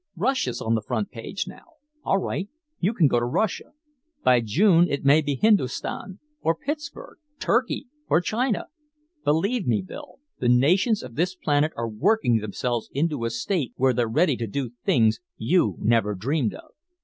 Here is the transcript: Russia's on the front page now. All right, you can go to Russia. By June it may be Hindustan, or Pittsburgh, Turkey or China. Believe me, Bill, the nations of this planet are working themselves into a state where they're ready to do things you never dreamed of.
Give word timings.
Russia's 0.17 0.61
on 0.63 0.73
the 0.73 0.81
front 0.81 1.11
page 1.11 1.45
now. 1.47 1.73
All 2.03 2.17
right, 2.17 2.49
you 2.79 2.91
can 2.91 3.05
go 3.07 3.19
to 3.19 3.25
Russia. 3.27 3.73
By 4.23 4.41
June 4.41 4.87
it 4.89 5.05
may 5.05 5.21
be 5.21 5.35
Hindustan, 5.35 6.17
or 6.41 6.55
Pittsburgh, 6.55 7.19
Turkey 7.37 7.85
or 8.09 8.19
China. 8.19 8.65
Believe 9.23 9.67
me, 9.67 9.83
Bill, 9.83 10.17
the 10.39 10.49
nations 10.49 11.03
of 11.03 11.13
this 11.13 11.35
planet 11.35 11.71
are 11.77 11.87
working 11.87 12.37
themselves 12.39 12.89
into 12.93 13.25
a 13.25 13.29
state 13.29 13.73
where 13.75 13.93
they're 13.93 14.07
ready 14.07 14.35
to 14.37 14.47
do 14.47 14.71
things 14.83 15.19
you 15.37 15.75
never 15.77 16.15
dreamed 16.15 16.55
of. 16.55 16.71